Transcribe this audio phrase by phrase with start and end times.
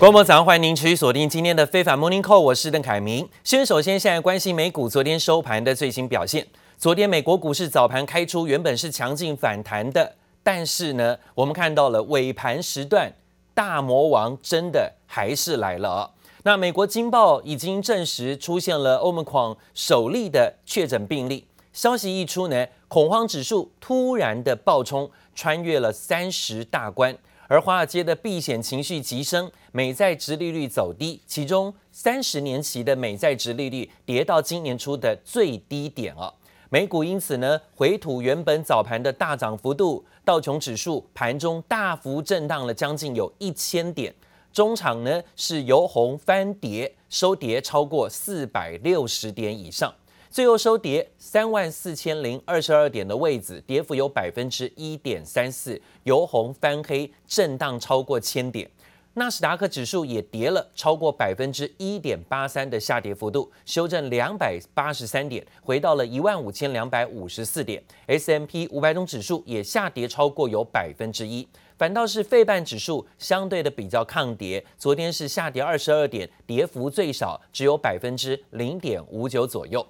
[0.00, 3.28] 各位早上欢迎您持续锁定今天的非凡 Morning Call，我是邓凯明。
[3.44, 6.46] 先首先现在关心美股昨天收盘的最新表现。
[6.78, 13.12] 昨天美国股市早盘开出原本是强劲反弹的，但是呢，我们看到了尾盘时段
[13.52, 16.10] 大魔王真的还是来了。
[16.44, 27.14] 那美国《经报》已经证实出现了 Omicron 首例的确诊病例，消息一出呢，恐慌指数突然的暴冲，穿越了三十大关。
[27.48, 36.32] 而华尔街的避险情绪急升，美债殖利率走低，其中三十年期的美债殖利率跌到今年初的最低点啊。
[36.70, 44.12] 美股因此呢回吐原本早盘的大涨幅度，道琼指数盘中大幅震荡了将近有一千点，
[44.52, 49.94] 中场呢是由红翻跌，收跌超过四百六十点以上。
[50.30, 58.70] 最后收跌三万四千零二十二点的位置，跌幅有百分之一点三四，由红翻黑，震荡超过千点。
[59.14, 67.82] 纳斯达克指数也跌了超过百分之一点八三的下跌幅度，修正两百八十三点，回到了一万五千两百五十四点。
[68.06, 79.84] S M P 五百种指数也下跌超过有百分之一，反倒是费半指数相对的比较抗跌，昨天是下跌二十二点，跌幅最少只有百分之零点五九左右。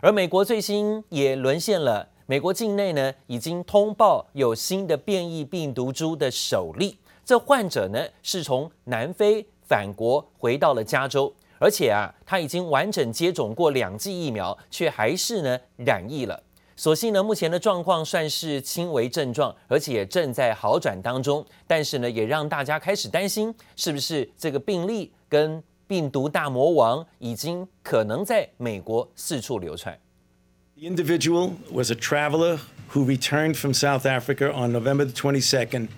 [0.00, 16.42] 而美国最新也沦陷了，美国境内呢已经通报有新的变异病毒株的首例，这患者呢是从南非返国回到了加州，而且啊他已经完整接种过两剂疫苗，却还是呢染疫了。
[16.74, 29.96] 所幸呢目前的状况算是轻微症状，而且正在好转当中，但是呢也让大家开始担心，是不是这个病例跟病毒大魔王已经可能在美国四处流传。
[30.74, 32.58] The individual was a traveler
[32.92, 35.88] who returned from South Africa on November twenty second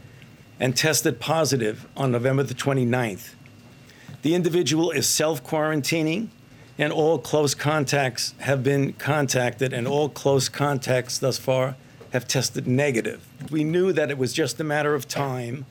[0.61, 3.35] and tested positive on November the 29th.
[4.23, 6.29] The individual is self-quarantining
[6.79, 11.77] and all close contacts have been contacted and all close contacts thus far
[12.13, 13.27] have tested negative.
[13.51, 15.67] We knew that it was just a matter of time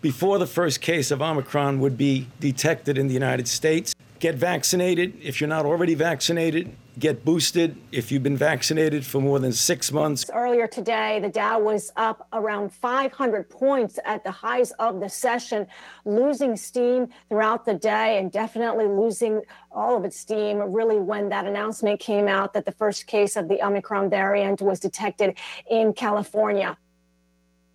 [0.00, 3.94] before the first case of Omicron would be detected in the United States.
[4.18, 9.37] Get vaccinated if you're not already vaccinated Get boosted if you've been vaccinated for more
[9.37, 10.25] than six months.
[10.33, 15.67] Earlier today, the Dow was up around 500 points at the highs of the session,
[16.05, 21.45] losing steam throughout the day and definitely losing all of its steam really when that
[21.45, 25.37] announcement came out that the first case of the Omicron variant was detected
[25.69, 26.77] in California.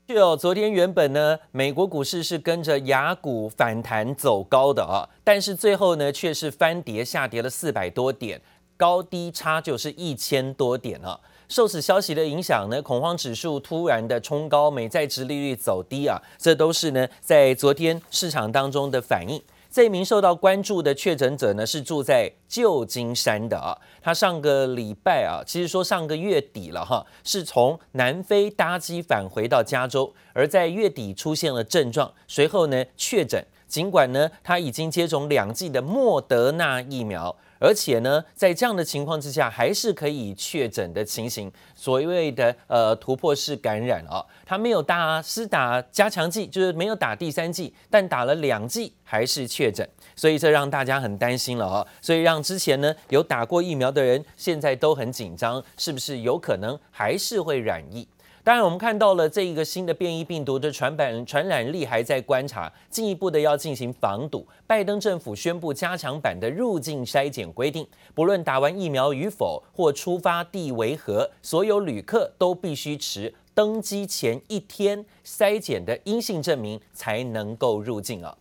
[0.08, 8.42] 是哦，昨天原本呢，美国股市是跟着亚股反弹走高的啊，但是最后呢，却是翻跌下跌了四百多点，
[8.77, 11.19] 高低差就是一千多点啊。
[11.49, 19.41] 受此消息的影响呢，恐慌指数突然的冲高，美债殖利率走低啊，这都是呢在昨天市场当中的反应。
[19.69, 23.77] 这名受到关注的确诊者呢，是住在旧金山的啊。
[24.01, 33.45] 他上个礼拜啊，其实说上个月底了哈，是从南非搭机返回到加州，而在月底出现了症状，随后呢确诊。
[33.67, 37.35] 尽管呢他已经接种两剂的莫德纳疫苗。
[37.59, 58.07] 而且呢，在这样的情况之下，还是可以确诊的情形，所谓的呃突破式感染、哦，他没有打施打加强剂，就是没有打第三剂，但打了两剂还是确诊，所以这让大家很担心了、哦，所以让之前呢有打过疫苗的人现在都很紧张，是不是有可能还是会染疫？
[58.47, 64.47] 当然，我们看到了这一个新的变异病毒的传染传染力还在观察，进一步的要进行防堵。
[64.65, 78.33] 拜登政府宣布加强版的入境筛检规定，不论打完疫苗与否或出发地为何，所有旅客都必须持登机前一天筛检的阴性证明才能够入境啊。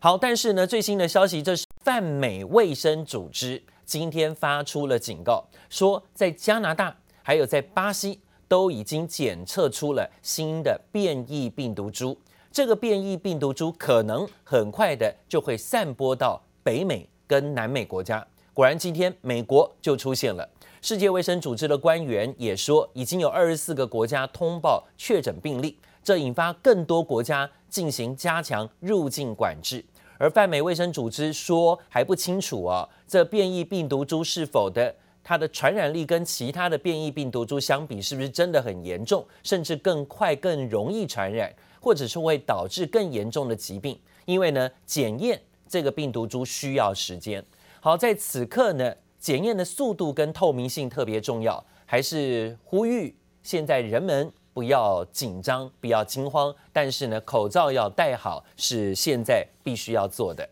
[0.00, 8.20] 好，但是呢，最新的消息，这是泛美卫生组织今天发出了警告，说在加拿大还有在巴西。
[8.50, 12.18] 都已经检测出了新的变异病毒株，
[12.50, 18.26] 这个变异病毒株可能很快的就会散播到北美跟南美国家。
[18.52, 20.48] 果然，今天美国就出现了。
[20.82, 29.84] 世界卫生组织的官员也说，已经有二十四个国家通报确诊病例，这引发更多国家进行加强入境管制。
[30.18, 34.92] 而泛美卫生组织说还不清楚啊，这变异病毒株是否的。
[35.30, 43.96] 它的传染力跟其他的变异病毒株相比，是不是真的很严重，甚至更快、更容易传染，或者是会导致更严重的疾病？
[44.24, 47.44] 因为呢，检验这个病毒株需要时间。
[47.80, 60.48] 好，在此刻呢，检验的速度跟透明性特别重要，还是呼吁现在人们不要紧张，不要惊慌，但是呢，口罩要戴好，是现在必须要做的。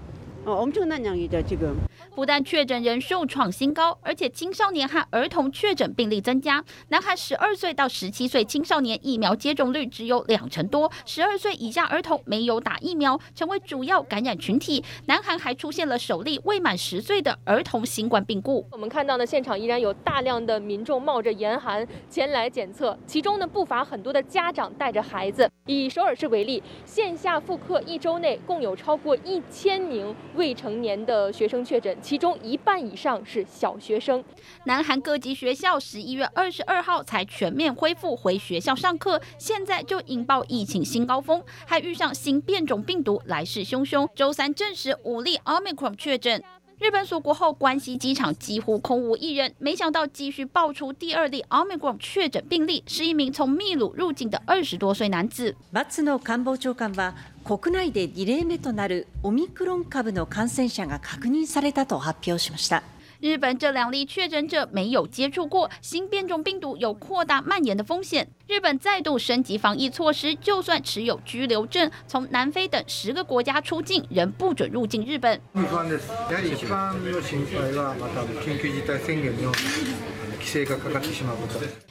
[0.46, 1.76] 어, 엄청난 양이죠 지금.
[2.16, 6.64] 不但确诊人数创新高，而且青少年和儿童确诊病例增加。
[6.90, 14.84] 南韩十二岁到十七岁青少年疫苗接种率只有两成多，十二岁以下儿童没有打疫苗，成为主要感染群体。
[15.06, 18.66] 南韩还出现了首例未满十岁的儿童新冠病故。
[18.72, 25.50] 我们看到呢，现场依然有大量的民众冒着严寒前来检测，其中呢不乏很多的家长带着孩子。
[25.68, 31.97] 以首尔市为例，线下复课一周内共有超过一千名 未成年的学生确诊。
[32.01, 34.23] 其中一半以上是小学生。
[34.65, 44.09] 南韩各级学校十一月二十二号才全面恢复回学校上课，现在就引爆疫情新高峰，还遇上新变种病毒来势汹汹。
[44.15, 46.43] 周三证实五例 Omicron 确诊。
[46.80, 55.56] 日本锁国后，关西机场几乎空无一人，没想到继续爆出第二例 Omicron 确诊病例，是一名从秘鲁入境的二十多岁男子。
[55.74, 57.14] 松野官房长官は
[57.44, 62.82] 国内で2例目となるオミクロン株の感染者が确认されたと発表しました。
[63.25, 68.29] 日本这两例确诊者没有接触过新变种病毒，有扩大蔓延的风险。
[68.47, 75.41] 日本再度升级防疫措施，就算持有居留证，从南非等十个国家出境，仍不准入境日本。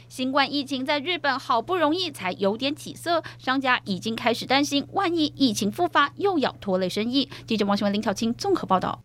[0.08, 7.28] 新冠疫情在日本好不容易才有点起色，商家已经开始担心，万一疫情复发，又要拖累生意。
[7.48, 9.02] 记者王新文、林巧清综合报道。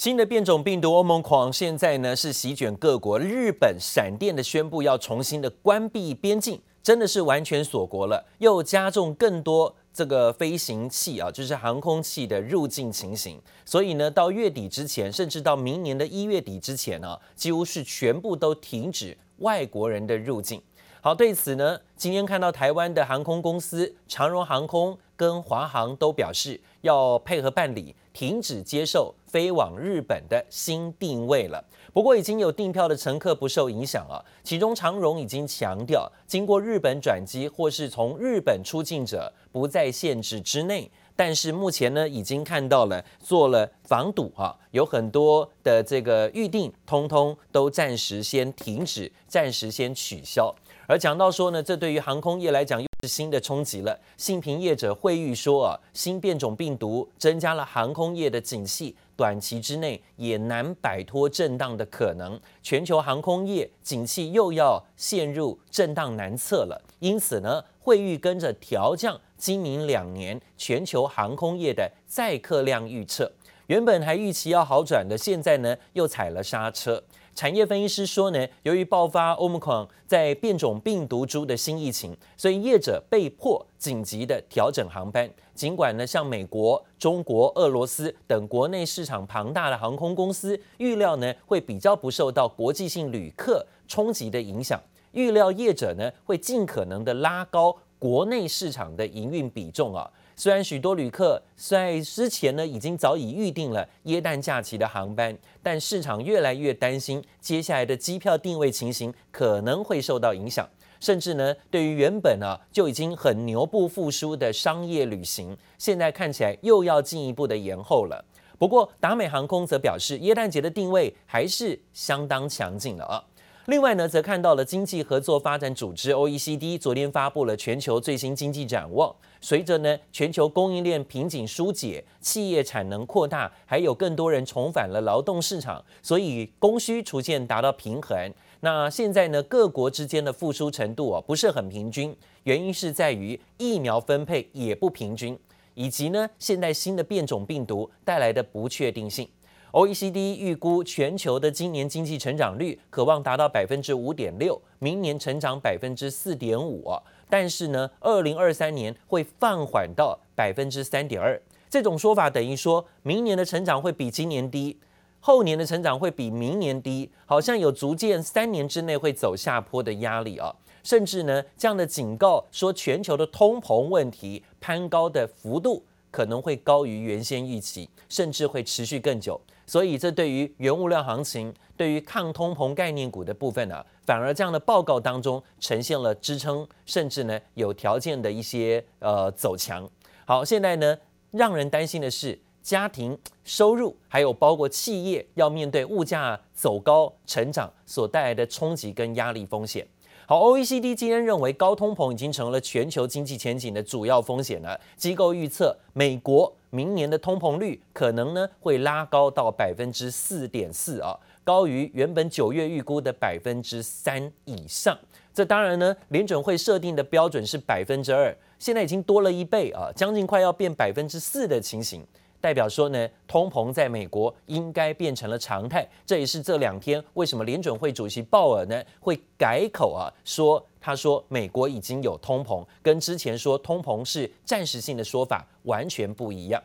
[0.00, 13.38] 新的变种病毒欧盟狂现在呢是席卷各国，日本闪电的宣布要重新的关闭边境，真的是完全锁国了，又加重更多这个飞行器啊，就是航空器的入境情形。
[13.66, 20.62] 所以呢，到月底之前，甚至到明年的一月底之前呢、啊，几乎是全部都停止外国人的入境。
[21.02, 27.94] 好，对此呢，今天看到台湾的航空公司长荣航空跟华航都表示要配合办理。
[28.12, 31.64] 停止接受飞往日本的新定位了。
[31.92, 34.18] 不过已经有订票的乘客不受影响啊。
[34.42, 40.90] 其中长荣已经强调，经过日本转机或是从日本出境者不在限制之内。
[41.14, 50.52] 但是目前呢，已经看到了做了防堵啊，有很多的这个预定，通通都暂时先停止，暂时先取消。
[50.88, 53.98] 而讲到说呢，这对于航空业来讲，是新的冲击了。
[54.16, 62.38] 信评业者惠誉说啊，新变种病毒增加了航空业的景气，短期之内也难摆脱震荡的可能。
[62.62, 66.80] 全球航空业景气又要陷入震荡难测了。
[66.98, 73.30] 因此呢，惠誉跟着调降今明两年全球航空业的载客量预测。
[73.68, 77.00] 原本还预期要好转的，现在呢又踩了刹车。
[77.34, 85.30] 产业分析师说呢，由于爆发 Omicron 在变种病毒株的新疫情，所以业者被迫紧急的调整航班。
[85.54, 94.80] 尽管呢，像美国、中国、俄罗斯等国内市场庞大的航空公司，预料呢会比较不受到国际性旅客冲击的影响。
[95.12, 100.10] 预料业者呢会尽可能的拉高国内市场的营运比重啊。
[100.40, 110.66] 虽然许多旅客在之前呢已经早已预定了耶诞假期的航班，但市场越来越担心接下来的机票订位情形可能会受到影响。
[110.98, 118.24] 甚至呢，对于原本啊就已经很牛不复苏的商业旅行，现在看起来又要进一步的延后了。
[118.58, 123.22] 不过达美航空则表示，耶诞节的定位还是相当强劲的啊。
[123.66, 129.14] 另外呢，则看到了经济合作发展组织 OECD 昨天发布了全球最新经济展望。
[129.42, 138.32] 随着呢全球供应链瓶颈疏解，企业产能扩大，还有更多人重返了劳动市场，所以供需逐渐达到平衡。
[138.60, 145.38] 那现在呢各国之间的复苏程度啊不是很平均，原因是在于疫苗分配也不平均，
[145.74, 149.28] 以及呢现在新的变种病毒带来的不确定性。
[149.72, 156.92] OECD 预估全球的今年经济成长率可望达到百分之五点六，明年成长百分之四点五，
[157.28, 161.40] 但是呢，二零二三年会放缓到百分之三点二。
[161.68, 164.76] 这种说法等于说明年的成长会比今年低，
[165.20, 170.52] 后年的成长会比明年低，好像有逐渐三年之内会走下坡的压力啊。
[170.82, 179.40] 甚至呢，这样的警告说全球的通膨问题攀高的幅度可能会高于原先预期，甚至会持续更久。
[179.70, 189.88] 所以，这对于原物料行情、对于抗通膨概念股的部分呢、反而这样的报告当中呈现了支撑，甚至呢有条件的一些呃走强。
[190.24, 190.98] 好，现在呢
[191.30, 199.86] 让人担心的是家庭收入，还有包括企业要面对物价走高、成长所带来的冲击跟压力风险。
[200.26, 204.80] 好，OECD 今天认为高通膨已经成了全球经济前景的主要风险了。
[204.96, 214.98] 机构预测，美国明年的通膨率可能呢会拉高到百分之四点四啊，高于原本九月预估的百分之三以上。
[215.32, 222.04] 这当然呢，联准会设定的标准是百分之二，现在已经多了一倍啊，将近快要变百分之四的情形。
[222.40, 236.62] 代表说呢，通膨在美国应该变成了常态，这也是这两天为什么联准会主席鲍尔呢会改口啊，说他说美国已经有通膨，跟之前说通膨是暂时性的说法完全不一样。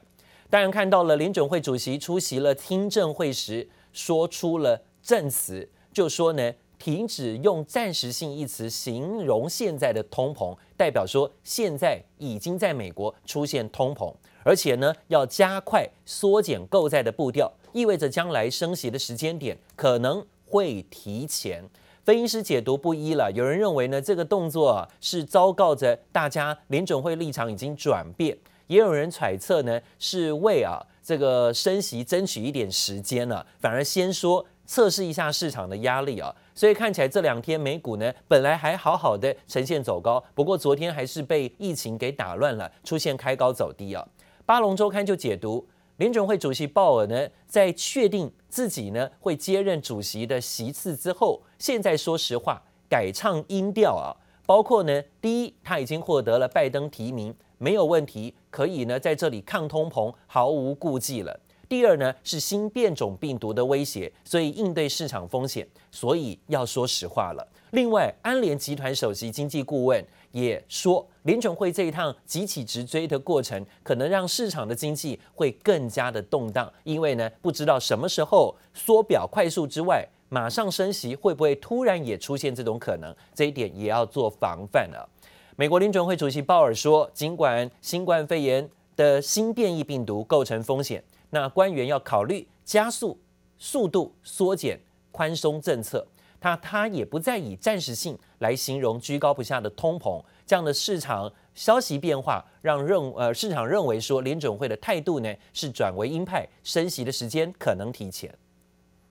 [0.49, 14.13] 当然看到了联准会主席出席了听证会时说出了证词，就说呢，停止用暂时性一词形容现在的通膨，代表说现在已经在美国出现通膨。
[14.45, 21.67] 而且呢，要加快缩减购债的步调，意味着将来升息的时间点可能会提前。
[22.03, 28.37] 分析师解读不一了，有人认为呢，这个动作啊是昭告着大家联准会立场已经转变，
[28.67, 36.31] 也有人揣测呢是为啊这个升息争取一点时间了，反而先说测试一下市场的压力啊。
[36.53, 44.07] 所以看起来这两天美股呢本来还好好的呈现走高，不过昨天还是被疫情给打乱了，出现开高走低啊。
[44.45, 54.13] 巴龙周刊就解读，联准会主席鲍尔呢，在确定自己呢会接任主席的席次之后，现在说实话改唱音调啊，
[54.45, 61.39] 包括呢，第一他已经获得了拜登提名，没有问题，可以呢在这里抗通膨毫无顾忌了。
[61.67, 67.47] 第二呢是新变种病毒的威胁，所以应对市场风险，所以要说实话了。
[67.71, 70.05] 另外，安联集团首席经济顾问
[70.35, 83.15] 也说，联准会这一趟急起直追的过程，可能让市场的经济会更加的动荡，因为呢，不知道什么时候缩表快速之外，马上升息会不会突然也出现这种可能？
[83.33, 85.09] 这一点也要做防范了。
[85.55, 93.17] 美国联准会主席鲍尔说，尽管新冠肺炎的新变异病毒构成风险，那官员要考虑加速
[93.57, 94.77] 速度缩减
[95.13, 96.05] 宽松政策。
[96.39, 108.33] 他他也不再以暂时性来形容居高不下的通膨，这样的市场消息变化，让认呃市场认为说联准会的态度呢是转为鹰派，升息的时间可能提前。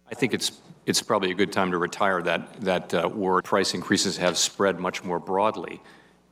[0.07, 0.50] I think it's
[0.85, 3.45] it's probably a good time to retire that that uh, word.
[3.45, 5.81] Price increases have spread much more broadly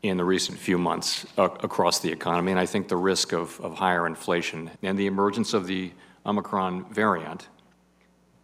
[0.03, 3.79] in the recent few months across the economy, and I think the risk of of
[3.79, 5.93] higher inflation and the emergence of the
[6.27, 7.49] Omicron variant.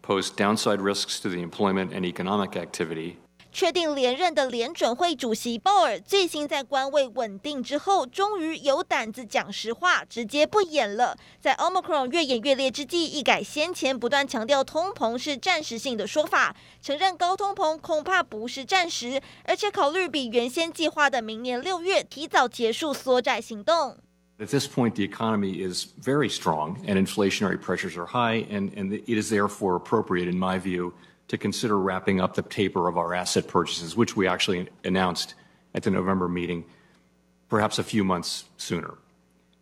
[0.08, 3.16] Pose downside risks to the employment and economic activity.
[3.50, 11.16] 确定连任的联准会主席鲍尔，最新在官位稳定之后，终于有胆子讲实话，直接不演了。
[11.40, 23.96] 在 Omicron 越演越烈之际，一改先前不断强调通膨是暂时性的说法，承认高通膨恐怕不是暂时，而且考虑比原先计划的明年六月提早结束缩债行动。
[24.40, 29.08] At this point, the economy is very strong and inflationary pressures are high, and, and it
[29.08, 30.94] is therefore appropriate, in my view,
[31.26, 35.34] to consider wrapping up the taper of our asset purchases, which we actually announced
[35.74, 36.64] at the November meeting,
[37.48, 38.94] perhaps a few months sooner.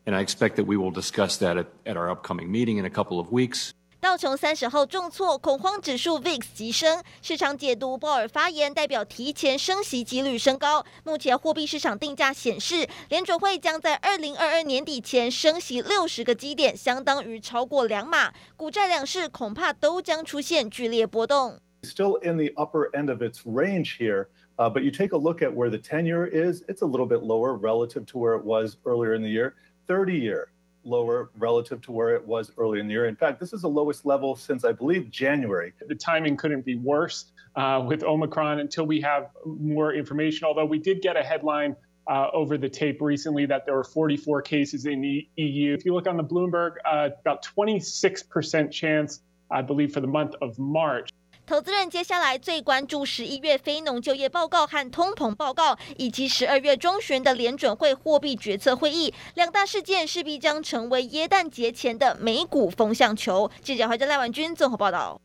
[0.04, 2.90] And I expect that we will discuss that at, at our upcoming meeting in a
[2.90, 3.72] couple of weeks.
[4.06, 10.86] 道琼三十号重挫，恐慌指数 VIX 急升，市场解读鲍尔发言代表提前升息几率升高。
[11.02, 18.32] 目前货币市场定价显示，联准会将在二零二二年底前升息六十个基点，相当于超过两码。
[18.54, 21.58] 股债两市恐怕都将出现剧烈波动。
[21.82, 25.52] Still in the upper end of its range here, uh, but you take a look at
[25.52, 29.16] where the tenure is, it's a little bit lower relative to where it was earlier
[29.16, 29.56] in the year.
[29.88, 30.46] 30-year
[30.86, 33.06] lower relative to where it was earlier in the year.
[33.06, 35.72] In fact, this is the lowest level since I believe January.
[35.86, 40.44] The timing couldn't be worse uh, with Omicron until we have more information.
[40.44, 41.76] Although we did get a headline
[42.08, 45.74] uh, over the tape recently that there were 44 cases in the EU.
[45.74, 50.34] If you look on the Bloomberg, uh, about 26% chance, I believe, for the month
[50.40, 51.10] of March.
[51.46, 63.48] 投资人接下来最关注十一月非农就业报告和通膨报告，以及十二月中旬的联准会货币决策会议，两大事件势必将成为耶诞节前的美股风向球。
[63.62, 65.20] 记者怀哲赖婉君综合报道。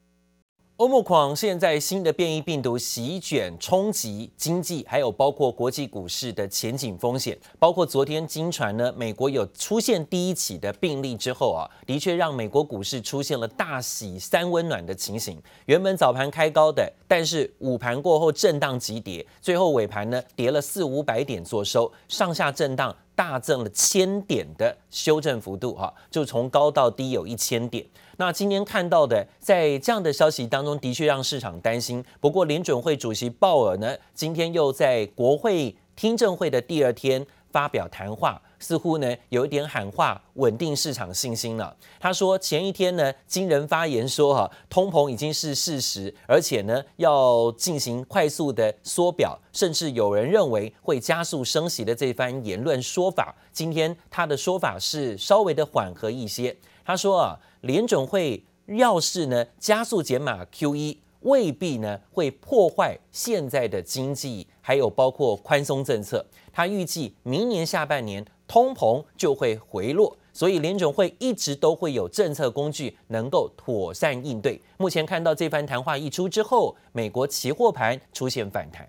[0.81, 7.38] 欧穆狂现在新的变异病毒席卷冲击经济，还有包括国际股市的前景风险。
[7.59, 15.39] 包括昨天经传呢，美国有出现第一起的病例之后啊，的确让美国股市出现了大喜三温暖的情形。
[15.67, 27.86] 原本早盘开高的，但是午盘过后震荡急跌，最后尾盘呢跌了四五百点做收，上下震荡大增了千点的修正幅度哈，就从高到低有一千点。
[28.18, 32.03] 那今天看到的，在这样的消息当中，的确让市场担心。
[32.20, 41.75] 不过，联准会主席鲍尔呢，今天又在国会听证会的第二天发表谈话，似乎呢有一点喊话稳定市场信心了。
[42.00, 56.56] 他说前一天呢，惊人发言说哈，通膨已经是事实，而且呢要进行快速的缩表，甚至有人认为会加速升息的这番言论说法，今天他的说法是稍微的缓和一些。
[56.86, 57.38] 他说啊。
[57.62, 66.25] 联准会要是呢加速减码 QE，未必呢会破坏现在的经济，还有包括宽松政策。
[66.51, 74.61] 他预计明年下半年通膨就会回落，所以联准会一直都会有政策工具能够妥善应对。
[74.78, 78.88] 目前看到这番谈话一出之后，美国期货盘出现反弹。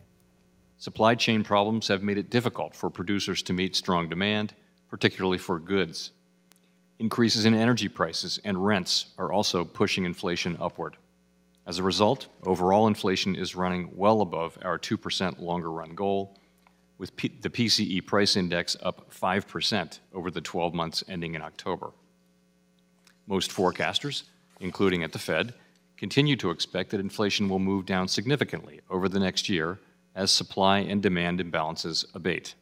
[0.80, 4.50] Supply chain problems have made it difficult for producers to meet strong demand,
[4.92, 6.10] particularly for goods.
[7.00, 10.94] Increases in energy prices and rents are also pushing inflation upward.
[11.66, 16.36] As a result, overall inflation is running well above our 2% longer run goal,
[17.03, 21.91] with P the PCE price index up 5% over the 12 months ending in October.
[23.27, 24.23] Most forecasters,
[24.61, 25.53] including at the Fed,
[25.97, 29.81] continue to expect that inflation will move down significantly over the next year
[30.15, 32.55] as supply and demand imbalances abate.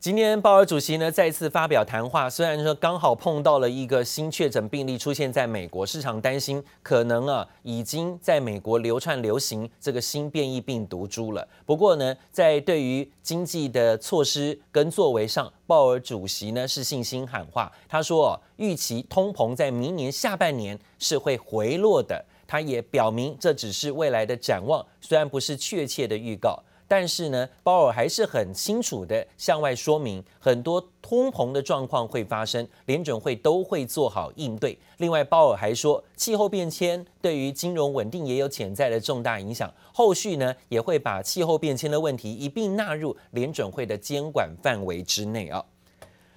[0.00, 11.46] 今天鲍尔主席呢再次发表谈话，虽然说刚好碰到了一个新确诊病例出现在美国，市场担心可能啊已经在美国流窜流行这个新变异病毒株了。
[11.66, 22.24] 不过呢，在对于经济的措施跟作为上，鲍尔主席呢是信心喊话，他说预期通膨在明年下半年是会回落的。
[22.46, 26.62] 他也表明这只是未来的展望，虽然不是确切的预告。
[26.88, 34.78] 但是呢，鲍尔还是很清楚的向外说明，很多通膨的状况会发生，联准会都会做好应对。
[34.96, 45.62] 另外，鲍尔还说，气候变迁对于金融稳定也有潜在的重大影响，后续呢也会把气候变迁的问题一并纳入联准会的监管范围之内啊。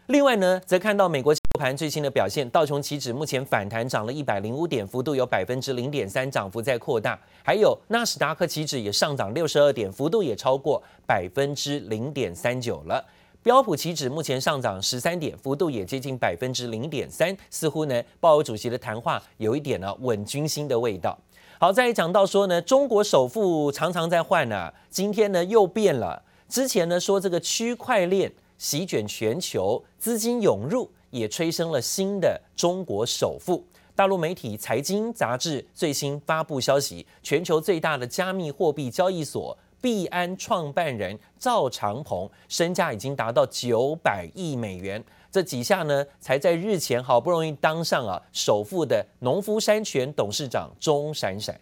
[0.08, 7.18] 另外呢，则看到美国盘最新的表现，道琼期指目前反弹涨了一百零五点，幅度有百分之零点三，涨幅在扩大。
[7.44, 13.06] 还有纳斯达克期指也上涨六十二点，幅度也超过百分之零点三九了。
[13.44, 17.38] 标普期指目前上涨十三点，幅度也接近百分之零点三。
[17.52, 21.16] 似乎呢，鲍尔主席的谈话有一点呢稳军心的味道。
[21.60, 26.24] 好，再讲到说呢，中国首富常常在换啊，今天呢又变了。
[26.50, 30.90] 之前呢说这个区块链席卷全球，资金涌入。
[31.12, 33.64] 也催生了新的中国首富。
[33.96, 45.04] 大陆媒体《财经》杂志最新发布消息，全球最大的加密货币交易所币安创办人赵长鹏身价已经达到九百亿美元。
[45.30, 51.60] 这几下呢，才在日前好不容易当上啊首富的农夫山泉董事长钟闪闪。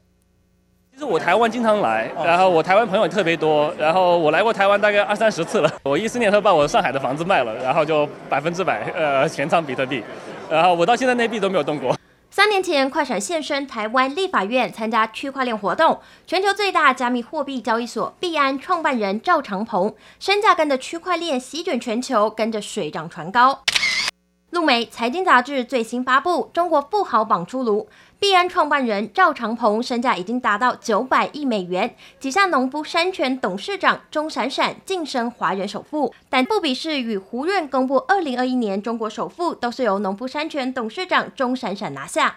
[0.99, 5.73] 其实我台湾经常来，然后我台湾朋友也特别多，然后我来过台湾大概二三十次了。
[5.83, 10.03] 我一四年时候把我上海的房子卖了，然后就百分之百呃全仓比特币，
[10.49, 11.95] 然后我到现在那币都没有动过。
[12.29, 23.61] 三年前，快闪现身台湾立法院参加区块链活动，全球最大加密货币交易所币安创办人赵长鹏身价跟着区块链席卷全球，跟着水涨船高。
[24.49, 27.87] 路媒财经杂志最新发布中国富豪榜出炉。
[28.19, 42.35] 币安创办人赵长鹏身价已经达到九百亿美元，旗下农夫山泉董事长钟闪闪晋升华人首富，但不比是与胡润公布二零二一年中国首富都是由农夫山泉董事长钟闪闪拿下。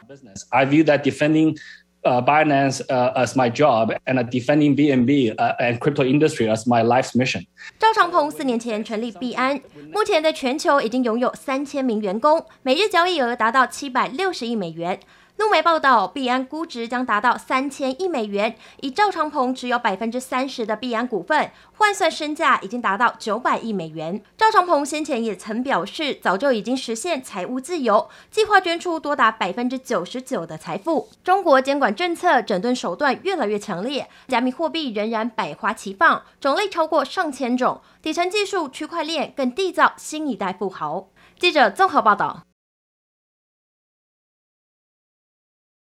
[0.51, 1.59] I view that defending,
[2.05, 6.85] uh, Binance, uh, as my job, and defending BNB, uh, and crypto industry as my
[6.85, 7.45] life's mission.
[7.81, 9.61] 赵长鹏四年前成立币安，
[9.93, 15.01] 目前在全球已经拥有三千名员工，每日交易额达到七百六十亿美元。
[15.43, 24.23] 路媒报道，币安估值将达到三千亿美元，以赵长鹏持有百分之三十的币安股份，换算身价已经达到九百亿美元。
[24.39, 31.09] 赵长鹏先前也曾表示，早就已经实现财务自由，计划捐出多达百分之九十九的财富。
[31.25, 41.09] 中国监管政策整顿手段越来越强烈，加密货币仍然百花齐放，种类超过上千种，底层技术区块链更缔造新一代富豪。
[41.37, 42.45] 记者综合报道。